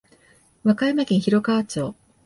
[0.63, 1.93] 和歌山県広川町